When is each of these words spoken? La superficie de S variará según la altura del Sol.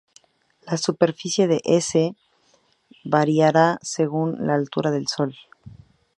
La 0.65 0.77
superficie 0.77 1.45
de 1.47 1.61
S 1.63 2.15
variará 3.03 3.77
según 3.83 4.47
la 4.47 4.55
altura 4.55 4.89
del 4.89 5.05
Sol. 5.07 5.35